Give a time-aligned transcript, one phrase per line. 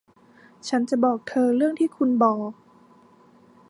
[0.67, 2.51] ฉันจะบอกเธอเรื่องที่คุณบอก